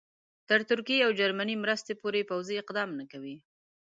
تر 0.49 0.59
ترکیې 0.69 1.05
او 1.05 1.11
جرمني 1.19 1.55
مرستې 1.63 1.93
پورې 2.01 2.21
پوځي 2.29 2.55
اقدام 2.63 2.89
نه 2.99 3.05
کوي. 3.11 3.35